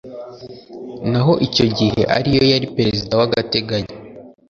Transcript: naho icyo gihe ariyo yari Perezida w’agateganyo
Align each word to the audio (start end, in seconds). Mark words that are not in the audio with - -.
naho 1.11 1.33
icyo 1.47 1.65
gihe 1.77 2.01
ariyo 2.17 2.43
yari 2.51 2.67
Perezida 2.77 3.13
w’agateganyo 3.19 3.93